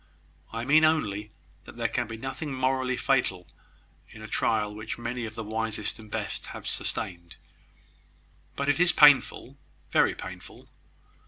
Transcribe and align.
I 0.51 0.65
mean 0.65 0.83
only 0.83 1.29
that 1.65 1.77
there 1.77 1.87
can 1.87 2.07
be 2.07 2.17
nothing 2.17 2.51
morally 2.51 2.97
fatal 2.97 3.47
in 4.09 4.23
a 4.23 4.27
trial 4.27 4.73
which 4.73 4.97
many 4.97 5.25
of 5.25 5.35
the 5.35 5.43
wisest 5.43 5.99
and 5.99 6.09
best 6.09 6.47
have 6.47 6.65
sustained." 6.65 7.35
"But 8.55 8.67
it 8.67 8.79
is 8.79 8.91
painful 8.91 9.59
very 9.91 10.15
painful." 10.15 10.69